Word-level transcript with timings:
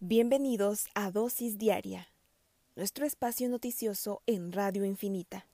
Bienvenidos 0.00 0.86
a 0.94 1.10
Dosis 1.10 1.58
Diaria, 1.58 2.08
nuestro 2.76 3.04
espacio 3.04 3.48
noticioso 3.48 4.22
en 4.26 4.52
Radio 4.52 4.84
Infinita. 4.84 5.46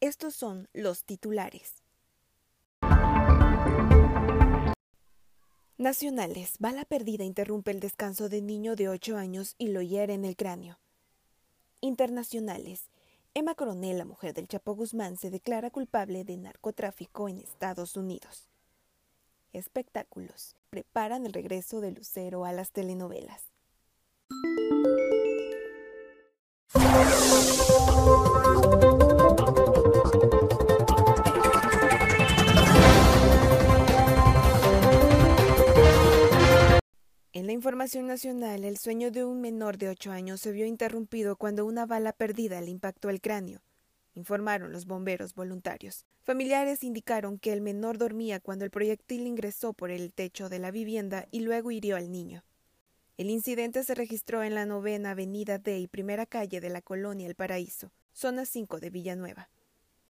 Estos 0.00 0.34
son 0.34 0.68
los 0.72 1.04
titulares. 1.04 1.82
Nacionales, 5.78 6.54
bala 6.58 6.84
perdida 6.84 7.24
interrumpe 7.24 7.70
el 7.70 7.80
descanso 7.80 8.28
de 8.28 8.40
niño 8.42 8.76
de 8.76 8.88
8 8.88 9.16
años 9.16 9.54
y 9.58 9.68
lo 9.68 9.82
hiere 9.82 10.14
en 10.14 10.24
el 10.24 10.36
cráneo. 10.36 10.78
Internacionales, 11.80 12.88
Emma 13.38 13.54
Coronel, 13.54 13.98
la 13.98 14.06
mujer 14.06 14.32
del 14.32 14.48
Chapo 14.48 14.74
Guzmán, 14.74 15.18
se 15.18 15.28
declara 15.28 15.70
culpable 15.70 16.24
de 16.24 16.38
narcotráfico 16.38 17.28
en 17.28 17.36
Estados 17.36 17.94
Unidos. 17.94 18.48
Espectáculos, 19.52 20.56
preparan 20.70 21.26
el 21.26 21.34
regreso 21.34 21.82
de 21.82 21.90
Lucero 21.90 22.46
a 22.46 22.52
las 22.52 22.70
telenovelas. 22.70 23.42
En 37.36 37.46
la 37.46 37.52
información 37.52 38.06
nacional, 38.06 38.64
el 38.64 38.78
sueño 38.78 39.10
de 39.10 39.22
un 39.22 39.42
menor 39.42 39.76
de 39.76 39.90
8 39.90 40.10
años 40.10 40.40
se 40.40 40.52
vio 40.52 40.64
interrumpido 40.64 41.36
cuando 41.36 41.66
una 41.66 41.84
bala 41.84 42.14
perdida 42.14 42.62
le 42.62 42.70
impactó 42.70 43.10
el 43.10 43.20
cráneo, 43.20 43.60
informaron 44.14 44.72
los 44.72 44.86
bomberos 44.86 45.34
voluntarios. 45.34 46.06
Familiares 46.22 46.82
indicaron 46.82 47.38
que 47.38 47.52
el 47.52 47.60
menor 47.60 47.98
dormía 47.98 48.40
cuando 48.40 48.64
el 48.64 48.70
proyectil 48.70 49.26
ingresó 49.26 49.74
por 49.74 49.90
el 49.90 50.14
techo 50.14 50.48
de 50.48 50.60
la 50.60 50.70
vivienda 50.70 51.28
y 51.30 51.40
luego 51.40 51.70
hirió 51.70 51.96
al 51.96 52.10
niño. 52.10 52.42
El 53.18 53.28
incidente 53.28 53.84
se 53.84 53.94
registró 53.94 54.42
en 54.42 54.54
la 54.54 54.64
novena 54.64 55.10
avenida 55.10 55.58
D 55.58 55.78
y 55.78 55.88
primera 55.88 56.24
calle 56.24 56.62
de 56.62 56.70
la 56.70 56.80
colonia 56.80 57.26
El 57.26 57.34
Paraíso, 57.34 57.92
zona 58.14 58.46
5 58.46 58.80
de 58.80 58.88
Villanueva. 58.88 59.50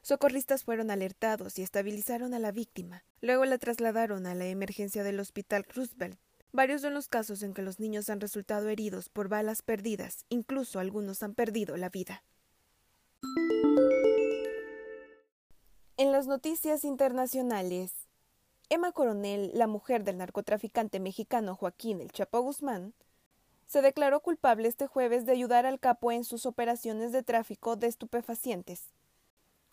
Socorristas 0.00 0.64
fueron 0.64 0.90
alertados 0.90 1.58
y 1.58 1.62
estabilizaron 1.62 2.32
a 2.32 2.38
la 2.38 2.50
víctima. 2.50 3.04
Luego 3.20 3.44
la 3.44 3.58
trasladaron 3.58 4.26
a 4.26 4.34
la 4.34 4.46
emergencia 4.46 5.04
del 5.04 5.20
Hospital 5.20 5.66
Roosevelt, 5.68 6.18
Varios 6.52 6.82
son 6.82 6.94
los 6.94 7.06
casos 7.06 7.44
en 7.44 7.54
que 7.54 7.62
los 7.62 7.78
niños 7.78 8.10
han 8.10 8.20
resultado 8.20 8.68
heridos 8.68 9.08
por 9.08 9.28
balas 9.28 9.62
perdidas, 9.62 10.24
incluso 10.30 10.80
algunos 10.80 11.22
han 11.22 11.34
perdido 11.34 11.76
la 11.76 11.90
vida. 11.90 12.24
En 15.96 16.10
las 16.10 16.26
noticias 16.26 16.84
internacionales, 16.84 17.92
Emma 18.68 18.90
Coronel, 18.90 19.52
la 19.54 19.68
mujer 19.68 20.02
del 20.02 20.18
narcotraficante 20.18 20.98
mexicano 20.98 21.54
Joaquín 21.54 22.00
El 22.00 22.10
Chapo 22.10 22.40
Guzmán, 22.40 22.94
se 23.66 23.80
declaró 23.80 24.18
culpable 24.20 24.66
este 24.66 24.88
jueves 24.88 25.26
de 25.26 25.32
ayudar 25.32 25.66
al 25.66 25.78
capo 25.78 26.10
en 26.10 26.24
sus 26.24 26.46
operaciones 26.46 27.12
de 27.12 27.22
tráfico 27.22 27.76
de 27.76 27.86
estupefacientes. 27.86 28.90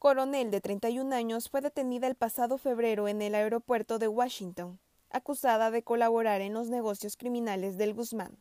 Coronel, 0.00 0.50
de 0.50 0.60
31 0.60 1.14
años, 1.14 1.48
fue 1.48 1.60
detenida 1.60 2.08
el 2.08 2.16
pasado 2.16 2.58
febrero 2.58 3.06
en 3.06 3.22
el 3.22 3.36
aeropuerto 3.36 4.00
de 4.00 4.08
Washington 4.08 4.80
acusada 5.14 5.70
de 5.70 5.82
colaborar 5.82 6.40
en 6.40 6.52
los 6.52 6.68
negocios 6.68 7.16
criminales 7.16 7.78
del 7.78 7.94
Guzmán. 7.94 8.36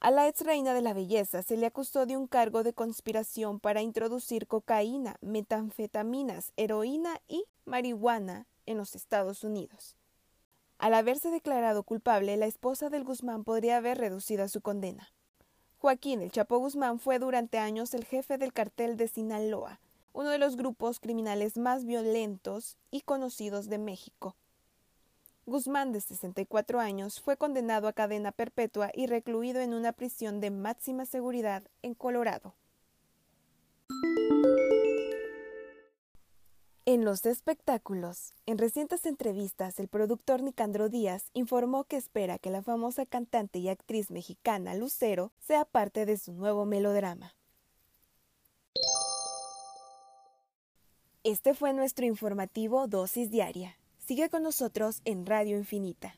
A 0.00 0.10
la 0.10 0.26
ex 0.26 0.40
reina 0.40 0.74
de 0.74 0.82
la 0.82 0.94
belleza 0.94 1.42
se 1.42 1.56
le 1.56 1.66
acusó 1.66 2.06
de 2.06 2.16
un 2.16 2.26
cargo 2.26 2.64
de 2.64 2.72
conspiración 2.72 3.60
para 3.60 3.82
introducir 3.82 4.48
cocaína, 4.48 5.16
metanfetaminas, 5.20 6.52
heroína 6.56 7.20
y 7.28 7.44
marihuana 7.66 8.48
en 8.66 8.78
los 8.78 8.96
Estados 8.96 9.44
Unidos. 9.44 9.94
Al 10.78 10.94
haberse 10.94 11.30
declarado 11.30 11.84
culpable, 11.84 12.36
la 12.36 12.46
esposa 12.46 12.90
del 12.90 13.04
Guzmán 13.04 13.44
podría 13.44 13.76
haber 13.76 13.98
reducido 13.98 14.48
su 14.48 14.60
condena. 14.60 15.12
Joaquín 15.78 16.22
El 16.22 16.32
Chapo 16.32 16.58
Guzmán 16.58 16.98
fue 16.98 17.20
durante 17.20 17.58
años 17.58 17.94
el 17.94 18.04
jefe 18.04 18.38
del 18.38 18.52
cartel 18.52 18.96
de 18.96 19.06
Sinaloa, 19.06 19.80
uno 20.12 20.30
de 20.30 20.38
los 20.38 20.56
grupos 20.56 20.98
criminales 20.98 21.56
más 21.58 21.84
violentos 21.84 22.76
y 22.90 23.02
conocidos 23.02 23.68
de 23.68 23.78
México. 23.78 24.34
Guzmán, 25.52 25.92
de 25.92 26.00
64 26.00 26.80
años, 26.80 27.20
fue 27.20 27.36
condenado 27.36 27.86
a 27.86 27.92
cadena 27.92 28.32
perpetua 28.32 28.90
y 28.94 29.06
recluido 29.06 29.60
en 29.60 29.74
una 29.74 29.92
prisión 29.92 30.40
de 30.40 30.50
máxima 30.50 31.04
seguridad 31.04 31.62
en 31.82 31.94
Colorado. 31.94 32.54
En 36.86 37.04
los 37.04 37.26
espectáculos, 37.26 38.32
en 38.46 38.56
recientes 38.56 39.04
entrevistas, 39.04 39.78
el 39.78 39.88
productor 39.88 40.42
Nicandro 40.42 40.88
Díaz 40.88 41.30
informó 41.34 41.84
que 41.84 41.98
espera 41.98 42.38
que 42.38 42.50
la 42.50 42.62
famosa 42.62 43.04
cantante 43.04 43.58
y 43.58 43.68
actriz 43.68 44.10
mexicana 44.10 44.74
Lucero 44.74 45.32
sea 45.38 45.66
parte 45.66 46.06
de 46.06 46.16
su 46.16 46.32
nuevo 46.32 46.64
melodrama. 46.64 47.34
Este 51.24 51.52
fue 51.52 51.74
nuestro 51.74 52.06
informativo 52.06 52.88
Dosis 52.88 53.30
Diaria. 53.30 53.76
Sigue 54.12 54.28
con 54.28 54.42
nosotros 54.42 55.00
en 55.06 55.24
Radio 55.24 55.56
Infinita. 55.56 56.14